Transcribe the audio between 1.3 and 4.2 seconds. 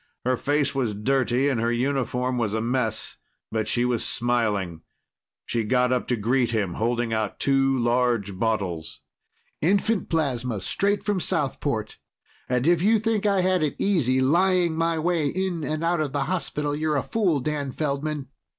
and her uniform was a mess. But she was